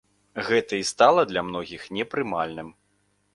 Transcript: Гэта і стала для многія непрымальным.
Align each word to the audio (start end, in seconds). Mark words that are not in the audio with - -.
Гэта 0.47 0.79
і 0.83 0.85
стала 0.91 1.25
для 1.33 1.43
многія 1.49 1.91
непрымальным. 1.99 2.73